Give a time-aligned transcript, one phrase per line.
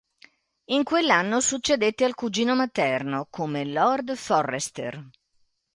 [0.71, 5.07] In quell'anno succedette al cugino materno come Lord Forrester.